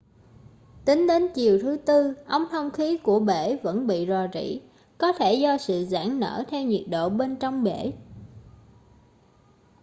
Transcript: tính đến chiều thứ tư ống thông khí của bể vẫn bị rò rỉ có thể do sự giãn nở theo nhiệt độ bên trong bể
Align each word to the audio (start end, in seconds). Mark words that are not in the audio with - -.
tính 0.85 1.07
đến 1.07 1.27
chiều 1.35 1.59
thứ 1.61 1.77
tư 1.85 2.13
ống 2.27 2.45
thông 2.51 2.71
khí 2.71 2.97
của 3.03 3.19
bể 3.19 3.59
vẫn 3.63 3.87
bị 3.87 4.05
rò 4.09 4.21
rỉ 4.33 4.59
có 4.97 5.11
thể 5.13 5.33
do 5.33 5.57
sự 5.57 5.85
giãn 5.85 6.19
nở 6.19 6.43
theo 6.49 6.63
nhiệt 6.63 6.85
độ 6.89 7.09
bên 7.09 7.35
trong 7.37 7.63
bể 7.63 7.93